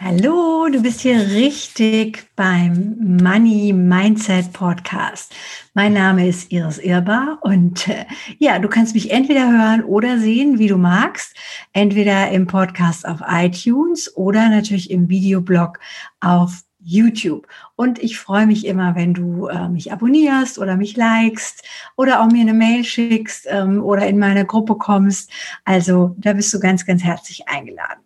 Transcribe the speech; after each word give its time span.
Hallo, 0.00 0.66
du 0.72 0.82
bist 0.82 1.02
hier 1.02 1.20
richtig 1.20 2.26
beim 2.34 2.96
Money 3.22 3.72
Mindset 3.72 4.52
Podcast. 4.52 5.32
Mein 5.72 5.92
Name 5.92 6.26
ist 6.26 6.50
Iris 6.50 6.78
Irbar 6.78 7.38
und 7.42 7.86
äh, 7.86 8.04
ja, 8.38 8.58
du 8.58 8.68
kannst 8.68 8.94
mich 8.94 9.12
entweder 9.12 9.48
hören 9.48 9.84
oder 9.84 10.18
sehen, 10.18 10.58
wie 10.58 10.66
du 10.66 10.78
magst. 10.78 11.36
Entweder 11.72 12.28
im 12.32 12.48
Podcast 12.48 13.06
auf 13.06 13.20
iTunes 13.28 14.14
oder 14.16 14.48
natürlich 14.48 14.90
im 14.90 15.08
Videoblog 15.08 15.78
auf 16.18 16.64
YouTube. 16.80 17.46
Und 17.76 18.02
ich 18.02 18.18
freue 18.18 18.48
mich 18.48 18.66
immer, 18.66 18.96
wenn 18.96 19.14
du 19.14 19.46
äh, 19.46 19.68
mich 19.68 19.92
abonnierst 19.92 20.58
oder 20.58 20.76
mich 20.76 20.96
likest 20.96 21.62
oder 21.96 22.20
auch 22.20 22.26
mir 22.26 22.40
eine 22.40 22.52
Mail 22.52 22.82
schickst 22.82 23.46
ähm, 23.48 23.80
oder 23.80 24.08
in 24.08 24.18
meine 24.18 24.44
Gruppe 24.44 24.74
kommst. 24.74 25.30
Also 25.64 26.16
da 26.18 26.32
bist 26.32 26.52
du 26.52 26.58
ganz, 26.58 26.84
ganz 26.84 27.04
herzlich 27.04 27.46
eingeladen. 27.48 28.03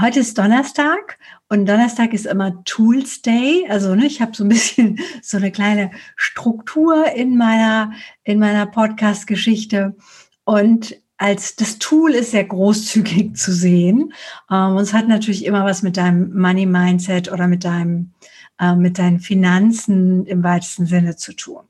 Heute 0.00 0.18
ist 0.18 0.36
Donnerstag 0.36 1.18
und 1.48 1.68
Donnerstag 1.68 2.12
ist 2.14 2.26
immer 2.26 2.64
Tools 2.64 3.22
Day. 3.22 3.64
Also 3.68 3.94
ne, 3.94 4.06
ich 4.06 4.20
habe 4.20 4.34
so 4.34 4.42
ein 4.42 4.48
bisschen 4.48 4.98
so 5.22 5.36
eine 5.36 5.52
kleine 5.52 5.92
Struktur 6.16 7.12
in 7.14 7.36
meiner 7.36 7.92
in 8.24 8.40
meiner 8.40 8.66
Podcast-Geschichte 8.66 9.94
und 10.42 10.96
als 11.16 11.54
das 11.54 11.78
Tool 11.78 12.10
ist 12.10 12.32
sehr 12.32 12.42
großzügig 12.42 13.36
zu 13.36 13.52
sehen. 13.52 14.12
Ähm, 14.50 14.72
und 14.74 14.82
es 14.82 14.92
hat 14.92 15.06
natürlich 15.06 15.44
immer 15.44 15.64
was 15.64 15.82
mit 15.82 15.96
deinem 15.96 16.36
Money 16.36 16.66
Mindset 16.66 17.30
oder 17.30 17.46
mit 17.46 17.62
deinem 17.62 18.14
äh, 18.58 18.74
mit 18.74 18.98
deinen 18.98 19.20
Finanzen 19.20 20.26
im 20.26 20.42
weitesten 20.42 20.86
Sinne 20.86 21.14
zu 21.14 21.34
tun. 21.34 21.62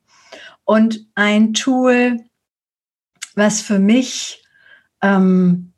Und 0.64 1.06
ein 1.14 1.52
Tool, 1.52 2.24
was 3.34 3.60
für 3.60 3.78
mich 3.78 4.42
ähm, 5.02 5.73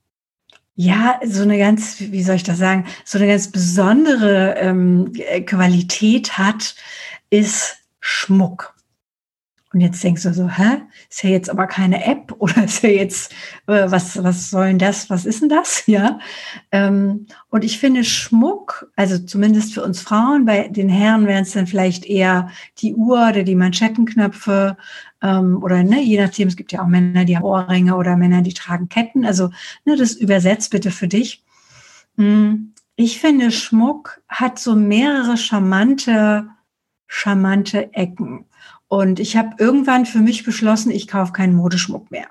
ja, 0.76 1.18
so 1.24 1.42
eine 1.42 1.58
ganz, 1.58 1.96
wie 1.98 2.22
soll 2.22 2.36
ich 2.36 2.42
das 2.42 2.58
sagen, 2.58 2.86
so 3.04 3.18
eine 3.18 3.26
ganz 3.26 3.50
besondere 3.50 4.56
ähm, 4.58 5.12
Qualität 5.46 6.36
hat, 6.36 6.74
ist 7.30 7.78
Schmuck. 8.00 8.75
Und 9.77 9.82
jetzt 9.82 10.02
denkst 10.02 10.22
du 10.22 10.32
so, 10.32 10.48
hä? 10.48 10.78
Ist 11.10 11.22
ja 11.22 11.28
jetzt 11.28 11.50
aber 11.50 11.66
keine 11.66 12.02
App 12.02 12.32
oder 12.38 12.64
ist 12.64 12.82
ja 12.82 12.88
jetzt, 12.88 13.30
äh, 13.66 13.91
was, 13.91 14.22
was 14.24 14.48
soll 14.48 14.68
denn 14.68 14.78
das, 14.78 15.10
was 15.10 15.27
ist 15.27 15.42
denn 15.42 15.50
das? 15.50 15.84
Ja. 15.86 16.18
Ähm, 16.72 17.27
und 17.50 17.62
ich 17.62 17.78
finde 17.78 18.02
Schmuck, 18.02 18.91
also 18.96 19.18
zumindest 19.18 19.74
für 19.74 19.84
uns 19.84 20.00
Frauen, 20.00 20.46
bei 20.46 20.68
den 20.68 20.88
Herren 20.88 21.27
wären 21.27 21.42
es 21.42 21.52
dann 21.52 21.66
vielleicht 21.66 22.06
eher 22.06 22.48
die 22.78 22.94
Uhr 22.94 23.28
oder 23.28 23.42
die 23.42 23.55
Manschettenknöpfe 23.55 24.78
ähm, 25.20 25.62
oder 25.62 25.83
ne, 25.83 26.02
je 26.02 26.22
nachdem, 26.22 26.48
es 26.48 26.56
gibt 26.56 26.72
ja 26.72 26.80
auch 26.80 26.86
Männer, 26.86 27.27
die 27.27 27.36
haben 27.36 27.44
Ohrringe 27.44 27.96
oder 27.96 28.16
Männer, 28.16 28.40
die 28.40 28.55
tragen 28.55 28.88
Ketten. 28.88 29.27
Also 29.27 29.50
ne, 29.84 29.94
das 29.96 30.14
übersetzt 30.14 30.70
bitte 30.70 30.90
für 30.90 31.06
dich. 31.06 31.44
Hm, 32.16 32.72
ich 32.96 33.20
finde, 33.20 33.50
Schmuck 33.50 34.22
hat 34.27 34.58
so 34.58 34.74
mehrere 34.74 35.36
charmante, 35.36 36.48
charmante 37.06 37.92
Ecken. 37.92 38.46
Und 38.89 39.19
ich 39.20 39.37
habe 39.37 39.56
irgendwann 39.59 40.06
für 40.06 40.20
mich 40.20 40.45
beschlossen, 40.45 40.91
ich 40.91 41.09
kaufe 41.09 41.33
keinen 41.33 41.55
Modeschmuck 41.55 42.11
mehr. 42.11 42.29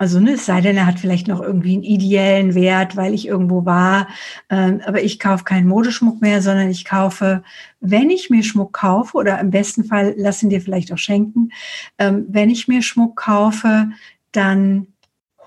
Also 0.00 0.20
ne, 0.20 0.34
es 0.34 0.46
sei 0.46 0.60
denn, 0.60 0.76
er 0.76 0.86
hat 0.86 1.00
vielleicht 1.00 1.26
noch 1.26 1.40
irgendwie 1.40 1.72
einen 1.72 1.82
ideellen 1.82 2.54
Wert, 2.54 2.94
weil 2.94 3.12
ich 3.14 3.26
irgendwo 3.26 3.64
war. 3.64 4.06
Ähm, 4.48 4.80
aber 4.86 5.02
ich 5.02 5.18
kaufe 5.18 5.42
keinen 5.42 5.66
Modeschmuck 5.66 6.20
mehr, 6.20 6.40
sondern 6.40 6.70
ich 6.70 6.84
kaufe, 6.84 7.42
wenn 7.80 8.08
ich 8.08 8.30
mir 8.30 8.44
Schmuck 8.44 8.72
kaufe, 8.74 9.16
oder 9.16 9.40
im 9.40 9.50
besten 9.50 9.82
Fall 9.82 10.14
lassen 10.16 10.50
dir 10.50 10.60
vielleicht 10.60 10.92
auch 10.92 10.98
schenken, 10.98 11.50
ähm, 11.98 12.26
wenn 12.28 12.48
ich 12.48 12.68
mir 12.68 12.82
Schmuck 12.82 13.16
kaufe, 13.16 13.90
dann 14.30 14.86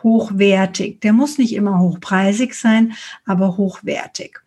hochwertig. 0.03 0.99
Der 0.99 1.13
muss 1.13 1.37
nicht 1.37 1.53
immer 1.53 1.79
hochpreisig 1.79 2.53
sein, 2.53 2.93
aber 3.25 3.55
hochwertig. 3.55 4.39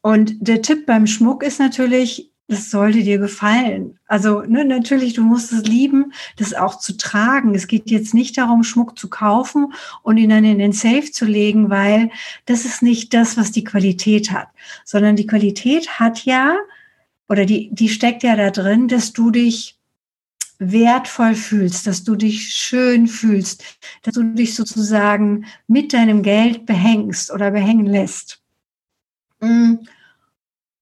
Und 0.00 0.34
der 0.40 0.62
Tipp 0.62 0.84
beim 0.84 1.06
Schmuck 1.06 1.44
ist 1.44 1.60
natürlich, 1.60 2.32
das 2.46 2.70
sollte 2.70 3.02
dir 3.02 3.18
gefallen. 3.18 3.98
Also 4.06 4.42
ne, 4.42 4.64
natürlich, 4.64 5.14
du 5.14 5.22
musst 5.22 5.52
es 5.52 5.64
lieben, 5.64 6.12
das 6.36 6.52
auch 6.52 6.78
zu 6.78 6.96
tragen. 6.96 7.54
Es 7.54 7.66
geht 7.66 7.90
jetzt 7.90 8.12
nicht 8.12 8.36
darum, 8.36 8.64
Schmuck 8.64 8.98
zu 8.98 9.08
kaufen 9.08 9.72
und 10.02 10.18
ihn 10.18 10.30
dann 10.30 10.44
in 10.44 10.58
den 10.58 10.72
Safe 10.72 11.10
zu 11.10 11.24
legen, 11.24 11.70
weil 11.70 12.10
das 12.44 12.64
ist 12.64 12.82
nicht 12.82 13.14
das, 13.14 13.38
was 13.38 13.50
die 13.50 13.64
Qualität 13.64 14.30
hat, 14.30 14.48
sondern 14.84 15.16
die 15.16 15.26
Qualität 15.26 15.98
hat 15.98 16.24
ja, 16.24 16.56
oder 17.28 17.46
die, 17.46 17.70
die 17.72 17.88
steckt 17.88 18.22
ja 18.22 18.36
da 18.36 18.50
drin, 18.50 18.88
dass 18.88 19.14
du 19.14 19.30
dich 19.30 19.78
wertvoll 20.58 21.34
fühlst, 21.34 21.86
dass 21.86 22.04
du 22.04 22.14
dich 22.14 22.54
schön 22.54 23.08
fühlst, 23.08 23.64
dass 24.02 24.14
du 24.14 24.22
dich 24.22 24.54
sozusagen 24.54 25.46
mit 25.66 25.92
deinem 25.94 26.22
Geld 26.22 26.66
behängst 26.66 27.32
oder 27.32 27.50
behängen 27.50 27.86
lässt. 27.86 28.42
Mm. 29.40 29.76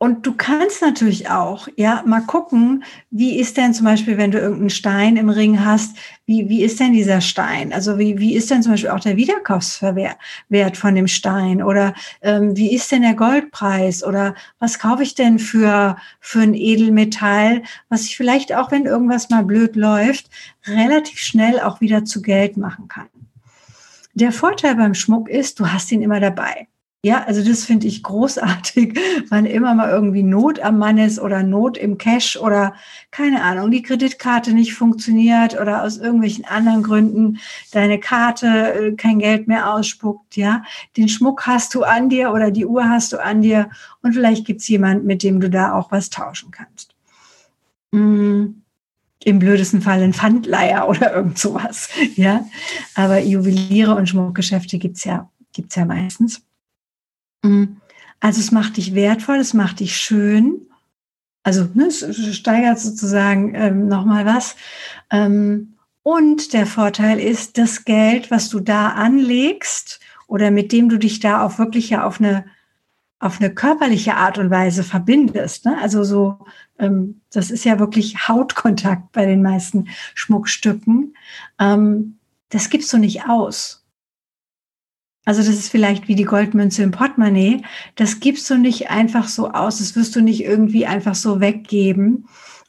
Und 0.03 0.27
du 0.27 0.35
kannst 0.35 0.83
natürlich 0.83 1.31
auch, 1.31 1.69
ja, 1.77 2.03
mal 2.05 2.23
gucken, 2.23 2.83
wie 3.13 3.39
ist 3.39 3.57
denn 3.57 3.73
zum 3.73 3.85
Beispiel, 3.85 4.19
wenn 4.19 4.33
du 4.33 4.39
irgendeinen 4.39 4.71
Stein 4.71 5.17
im 5.17 5.29
Ring 5.29 5.65
hast, 5.65 5.97
wie, 6.27 6.49
wie 6.49 6.65
ist 6.65 6.81
denn 6.81 6.93
dieser 6.93 7.21
Stein? 7.21 7.73
Also 7.73 8.01
wie, 8.01 8.19
wie 8.19 8.35
ist 8.35 8.51
denn 8.51 8.65
zum 8.65 8.73
Beispiel 8.73 8.91
auch 8.91 8.99
der 8.99 9.17
Wiederkaufswert 9.17 10.77
von 10.77 10.97
dem 10.97 11.07
Stein? 11.07 11.63
Oder 11.63 11.95
ähm, 12.21 12.57
wie 12.57 12.75
ist 12.75 12.91
denn 12.91 13.03
der 13.03 13.15
Goldpreis? 13.15 14.03
Oder 14.03 14.35
was 14.59 14.81
kaufe 14.81 15.05
ich 15.05 15.15
denn 15.15 15.39
für, 15.39 15.97
für 16.19 16.41
ein 16.41 16.55
Edelmetall, 16.55 17.63
was 17.89 18.03
ich 18.03 18.17
vielleicht 18.17 18.53
auch, 18.53 18.73
wenn 18.73 18.87
irgendwas 18.87 19.31
mal 19.31 19.45
blöd 19.45 19.77
läuft, 19.77 20.31
relativ 20.67 21.21
schnell 21.21 21.61
auch 21.61 21.81
wieder 21.81 22.05
zu 22.05 22.23
Geld 22.23 22.57
machen 22.57 22.89
kann? 22.89 23.07
Der 24.15 24.33
Vorteil 24.33 24.75
beim 24.75 24.95
Schmuck 24.95 25.29
ist, 25.29 25.61
du 25.61 25.69
hast 25.69 25.93
ihn 25.93 26.03
immer 26.03 26.19
dabei. 26.19 26.67
Ja, 27.05 27.25
also 27.25 27.43
das 27.43 27.65
finde 27.65 27.89
ich 27.89 28.05
großartig, 28.05 28.97
wann 29.29 29.45
immer 29.45 29.75
mal 29.75 29.91
irgendwie 29.91 30.23
Not 30.23 30.61
am 30.61 30.79
Mann 30.79 30.99
ist 30.99 31.19
oder 31.19 31.43
Not 31.43 31.77
im 31.77 31.99
Cash 31.99 32.37
oder 32.37 32.75
keine 33.11 33.43
Ahnung, 33.43 33.73
die 33.73 33.83
Kreditkarte 33.83 34.53
nicht 34.53 34.75
funktioniert 34.75 35.61
oder 35.61 35.83
aus 35.83 35.97
irgendwelchen 35.97 36.45
anderen 36.45 36.85
Gründen 36.85 37.41
deine 37.73 37.99
Karte 37.99 38.47
äh, 38.47 38.93
kein 38.93 39.19
Geld 39.19 39.49
mehr 39.49 39.75
ausspuckt, 39.75 40.37
ja. 40.37 40.63
Den 40.97 41.09
Schmuck 41.09 41.45
hast 41.45 41.75
du 41.75 41.83
an 41.83 42.09
dir 42.09 42.33
oder 42.33 42.53
die 42.53 42.67
Uhr 42.67 42.89
hast 42.89 43.13
du 43.13 43.21
an 43.21 43.43
dir 43.43 43.71
und 44.03 44.13
vielleicht 44.13 44.47
gibt's 44.47 44.69
jemand, 44.69 45.05
mit 45.05 45.25
dem 45.25 45.41
du 45.41 45.51
da 45.51 45.73
auch 45.73 45.91
was 45.91 46.09
tauschen 46.09 46.53
kannst. 46.53 46.95
Mm, 47.91 48.63
Im 49.25 49.39
blödesten 49.41 49.83
Fall 49.83 50.03
ein 50.03 50.15
Pfandleier 50.15 50.89
oder 50.89 51.17
irgend 51.17 51.37
sowas, 51.37 51.89
ja. 52.15 52.47
Aber 52.95 53.19
Juweliere 53.19 53.97
und 53.97 54.09
Schmuckgeschäfte 54.09 54.79
gibt's 54.79 55.03
ja, 55.03 55.29
gibt's 55.53 55.75
ja 55.75 55.85
meistens. 55.85 56.43
Mhm. 57.43 57.77
Also 58.21 58.41
es 58.41 58.53
macht 58.53 58.77
dich 58.77 58.95
wertvoll, 58.95 59.37
es 59.37 59.55
macht 59.55 59.81
dich 59.81 59.97
schön. 59.97 60.69
Also 61.43 61.69
ne, 61.75 61.87
es 61.87 62.37
steigert 62.37 62.79
sozusagen 62.79 63.55
ähm, 63.55 63.89
nochmal 63.89 64.25
was. 64.25 64.57
Ähm, 65.11 65.75
und 66.05 66.53
der 66.53 66.67
Vorteil 66.67 67.19
ist, 67.21 67.59
das 67.59 67.85
Geld, 67.85 68.31
was 68.31 68.49
du 68.49 68.61
da 68.61 68.91
anlegst 68.91 70.01
oder 70.27 70.51
mit 70.51 70.73
dem 70.73 70.89
du 70.89 70.99
dich 70.99 71.21
da 71.21 71.45
auch 71.45 71.59
wirklich 71.59 71.91
ja 71.91 72.05
auf 72.05 72.21
eine 72.21 72.45
auf 73.23 73.41
eine 73.41 73.55
körperliche 73.55 74.17
Art 74.17 74.37
und 74.39 74.51
Weise 74.51 74.83
verbindest. 74.83 75.65
Ne? 75.65 75.79
Also 75.81 76.03
so, 76.03 76.45
ähm, 76.81 77.21
das 77.33 77.53
ist 77.53 77.65
ja 77.65 77.79
wirklich 77.79 78.27
Hautkontakt 78.27 79.13
bei 79.13 79.27
den 79.27 79.43
meisten 79.43 79.89
Schmuckstücken. 80.15 81.17
Ähm, 81.61 82.19
das 82.49 82.69
gibst 82.69 82.93
du 82.93 82.99
nicht 82.99 83.29
aus. 83.29 83.82
Also 85.25 85.41
das 85.41 85.51
ist 85.51 85.71
vielleicht 85.71 86.09
wie 86.09 86.15
die 86.15 86.25
Goldmünze 86.25 86.83
im 86.83 86.91
Portemonnaie. 86.91 87.63
Das 87.95 88.21
gibst 88.21 88.49
du 88.51 88.57
nicht 88.57 88.91
einfach 88.91 89.29
so 89.29 89.51
aus. 89.51 89.79
Das 89.79 89.95
wirst 89.95 90.17
du 90.17 90.21
nicht 90.21 90.43
irgendwie 90.43 90.87
einfach 90.87 91.15
so 91.15 91.41
weggeben. 91.41 92.27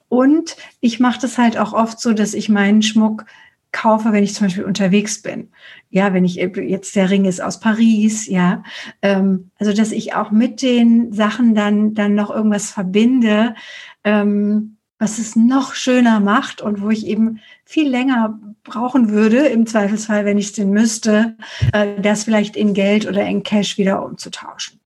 Und 0.08 0.56
ich 0.80 1.00
mache 1.00 1.20
das 1.20 1.40
halt 1.40 1.58
auch 1.58 1.74
oft 1.74 2.00
so, 2.00 2.14
dass 2.14 2.36
ich 2.36 2.50
meinen 2.50 2.84
Schmuck 2.84 3.26
kaufe, 3.72 4.12
wenn 4.12 4.24
ich 4.24 4.36
zum 4.36 4.46
Beispiel 4.46 4.66
unterwegs 4.66 5.24
bin. 5.24 5.50
Ja, 5.90 6.14
wenn 6.14 6.26
ich 6.26 6.36
jetzt 6.36 6.96
der 6.96 7.10
Ring 7.10 7.26
ist 7.26 7.42
aus 7.42 7.60
Paris, 7.60 8.28
ja. 8.28 8.64
Ähm, 9.02 9.50
also 9.58 9.74
dass 9.74 9.92
ich 9.92 10.14
auch 10.14 10.30
mit 10.30 10.62
den 10.62 11.12
Sachen 11.12 11.56
dann 11.56 11.96
dann 11.96 12.14
noch 12.14 12.30
irgendwas 12.30 12.70
verbinde, 12.70 13.56
ähm, 14.04 14.78
was 15.04 15.20
es 15.20 15.36
noch 15.36 15.76
schöner 15.76 16.22
macht 16.22 16.62
und 16.62 16.82
wo 16.82 16.90
ich 16.90 17.06
eben 17.08 17.42
viel 17.66 17.90
länger 17.90 18.40
brauchen 18.64 19.10
würde, 19.10 19.48
im 19.48 19.68
Zweifelsfall, 19.68 20.24
wenn 20.24 20.38
ich 20.38 20.46
es 20.46 20.54
denn 20.54 20.70
müsste, 20.70 21.36
äh, 21.74 22.00
das 22.00 22.24
vielleicht 22.24 22.56
in 22.56 22.74
Geld 22.74 23.06
oder 23.06 23.26
in 23.26 23.44
Cash 23.44 23.78
wieder 23.78 24.06
umzutauschen. 24.06 24.80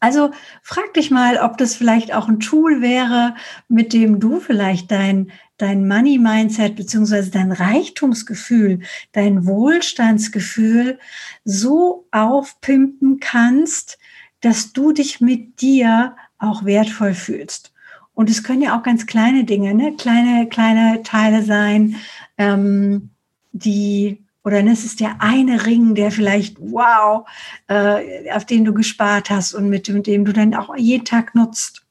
Also 0.00 0.30
frag 0.62 0.94
dich 0.94 1.10
mal, 1.10 1.36
ob 1.36 1.58
das 1.58 1.74
vielleicht 1.74 2.14
auch 2.14 2.26
ein 2.26 2.40
Tool 2.40 2.80
wäre, 2.80 3.34
mit 3.68 3.92
dem 3.92 4.18
du 4.18 4.40
vielleicht 4.40 4.90
dein, 4.90 5.30
dein 5.58 5.86
Money-Mindset 5.86 6.74
beziehungsweise 6.74 7.30
dein 7.30 7.52
Reichtumsgefühl, 7.52 8.80
dein 9.12 9.44
Wohlstandsgefühl 9.44 10.98
so 11.44 12.08
aufpimpen 12.12 13.20
kannst, 13.20 13.98
dass 14.40 14.72
du 14.72 14.92
dich 14.92 15.20
mit 15.20 15.60
dir 15.60 16.16
auch 16.38 16.64
wertvoll 16.64 17.12
fühlst. 17.12 17.71
Und 18.14 18.30
es 18.30 18.42
können 18.42 18.62
ja 18.62 18.78
auch 18.78 18.82
ganz 18.82 19.06
kleine 19.06 19.44
Dinge, 19.44 19.74
ne? 19.74 19.94
kleine, 19.96 20.48
kleine 20.48 21.02
Teile 21.02 21.42
sein, 21.42 21.96
ähm, 22.38 23.10
die, 23.52 24.22
Oder 24.44 24.62
ne, 24.62 24.72
es 24.72 24.84
ist 24.84 25.00
der 25.00 25.16
eine 25.20 25.66
Ring, 25.66 25.94
der 25.94 26.10
vielleicht, 26.10 26.56
wow, 26.60 27.26
äh, 27.68 28.30
auf 28.32 28.44
den 28.44 28.64
du 28.64 28.74
gespart 28.74 29.30
hast 29.30 29.54
und 29.54 29.68
mit 29.68 29.88
dem, 29.88 30.02
dem 30.02 30.24
du 30.24 30.32
dann 30.32 30.54
auch 30.54 30.74
jeden 30.76 31.04
Tag 31.04 31.34
nutzt. 31.34 31.82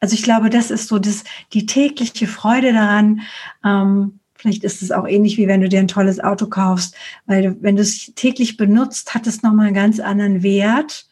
Also 0.00 0.14
ich 0.14 0.22
glaube, 0.22 0.48
das 0.50 0.70
ist 0.70 0.88
so 0.88 0.98
das, 0.98 1.24
die 1.52 1.66
tägliche 1.66 2.26
Freude 2.26 2.72
daran. 2.72 3.20
Ähm, 3.64 4.20
vielleicht 4.34 4.64
ist 4.64 4.80
es 4.80 4.90
auch 4.90 5.06
ähnlich 5.06 5.36
wie 5.36 5.46
wenn 5.46 5.60
du 5.60 5.68
dir 5.68 5.80
ein 5.80 5.88
tolles 5.88 6.20
Auto 6.20 6.46
kaufst, 6.46 6.96
weil 7.26 7.42
du, 7.42 7.62
wenn 7.62 7.76
du 7.76 7.82
es 7.82 8.12
täglich 8.14 8.56
benutzt, 8.56 9.14
hat 9.14 9.26
es 9.26 9.42
nochmal 9.42 9.66
einen 9.66 9.74
ganz 9.74 10.00
anderen 10.00 10.42
Wert, 10.42 11.06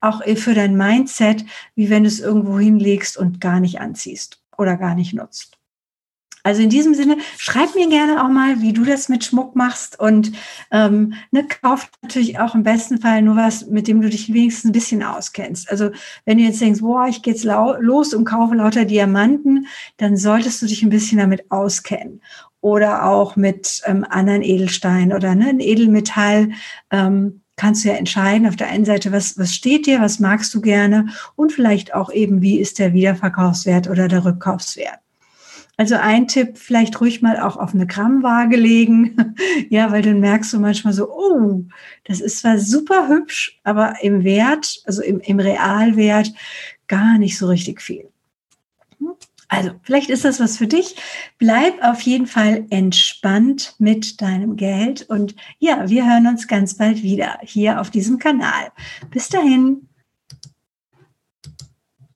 auch 0.00 0.22
für 0.36 0.54
dein 0.54 0.76
Mindset, 0.76 1.44
wie 1.74 1.90
wenn 1.90 2.04
du 2.04 2.08
es 2.08 2.20
irgendwo 2.20 2.58
hinlegst 2.58 3.16
und 3.16 3.40
gar 3.40 3.60
nicht 3.60 3.80
anziehst 3.80 4.42
oder 4.56 4.76
gar 4.76 4.94
nicht 4.94 5.14
nutzt. 5.14 5.56
Also 6.46 6.62
in 6.62 6.70
diesem 6.70 6.94
Sinne, 6.94 7.16
schreib 7.38 7.74
mir 7.74 7.88
gerne 7.88 8.24
auch 8.24 8.28
mal, 8.28 8.60
wie 8.62 8.72
du 8.72 8.84
das 8.84 9.08
mit 9.08 9.24
Schmuck 9.24 9.56
machst 9.56 9.98
und 9.98 10.30
ähm, 10.70 11.14
ne, 11.32 11.44
kauf 11.60 11.90
natürlich 12.02 12.38
auch 12.38 12.54
im 12.54 12.62
besten 12.62 13.00
Fall 13.00 13.20
nur 13.20 13.34
was, 13.34 13.66
mit 13.66 13.88
dem 13.88 14.00
du 14.00 14.08
dich 14.08 14.32
wenigstens 14.32 14.70
ein 14.70 14.72
bisschen 14.72 15.02
auskennst. 15.02 15.68
Also 15.68 15.90
wenn 16.24 16.38
du 16.38 16.44
jetzt 16.44 16.60
denkst, 16.60 16.82
boah, 16.82 17.08
ich 17.08 17.22
gehe 17.22 17.34
jetzt 17.34 17.42
los 17.42 18.14
und 18.14 18.26
kaufe 18.26 18.54
lauter 18.54 18.84
Diamanten, 18.84 19.66
dann 19.96 20.16
solltest 20.16 20.62
du 20.62 20.66
dich 20.66 20.84
ein 20.84 20.90
bisschen 20.90 21.18
damit 21.18 21.50
auskennen. 21.50 22.22
Oder 22.60 23.06
auch 23.06 23.34
mit 23.34 23.82
ähm, 23.84 24.06
anderen 24.08 24.42
Edelsteinen 24.42 25.16
oder 25.16 25.34
ne, 25.34 25.48
ein 25.48 25.58
Edelmetall. 25.58 26.50
Ähm, 26.92 27.42
kannst 27.56 27.84
du 27.84 27.88
ja 27.88 27.94
entscheiden, 27.94 28.46
auf 28.46 28.56
der 28.56 28.68
einen 28.68 28.84
Seite, 28.84 29.12
was, 29.12 29.38
was 29.38 29.54
steht 29.54 29.86
dir, 29.86 30.00
was 30.00 30.20
magst 30.20 30.54
du 30.54 30.60
gerne 30.60 31.08
und 31.34 31.52
vielleicht 31.52 31.94
auch 31.94 32.12
eben, 32.12 32.42
wie 32.42 32.60
ist 32.60 32.78
der 32.78 32.92
Wiederverkaufswert 32.92 33.88
oder 33.88 34.08
der 34.08 34.24
Rückkaufswert. 34.24 34.98
Also 35.78 35.96
ein 35.96 36.26
Tipp, 36.26 36.56
vielleicht 36.56 37.00
ruhig 37.02 37.20
mal 37.20 37.38
auch 37.38 37.58
auf 37.58 37.74
eine 37.74 37.86
Grammwaage 37.86 38.56
legen. 38.56 39.34
ja, 39.68 39.92
weil 39.92 40.00
dann 40.00 40.20
merkst 40.20 40.52
du 40.52 40.58
manchmal 40.58 40.94
so, 40.94 41.10
oh, 41.10 41.64
das 42.04 42.20
ist 42.20 42.38
zwar 42.38 42.58
super 42.58 43.08
hübsch, 43.08 43.60
aber 43.62 43.96
im 44.02 44.24
Wert, 44.24 44.80
also 44.86 45.02
im, 45.02 45.20
im 45.20 45.38
Realwert, 45.38 46.32
gar 46.88 47.18
nicht 47.18 47.36
so 47.36 47.48
richtig 47.48 47.82
viel. 47.82 48.08
Also, 49.48 49.70
vielleicht 49.82 50.10
ist 50.10 50.24
das 50.24 50.40
was 50.40 50.56
für 50.56 50.66
dich. 50.66 50.96
Bleib 51.38 51.82
auf 51.82 52.00
jeden 52.00 52.26
Fall 52.26 52.66
entspannt 52.70 53.74
mit 53.78 54.20
deinem 54.20 54.56
Geld. 54.56 55.02
Und 55.08 55.36
ja, 55.58 55.88
wir 55.88 56.06
hören 56.06 56.26
uns 56.26 56.48
ganz 56.48 56.74
bald 56.74 57.02
wieder 57.02 57.38
hier 57.42 57.80
auf 57.80 57.90
diesem 57.90 58.18
Kanal. 58.18 58.72
Bis 59.10 59.28
dahin. 59.28 59.88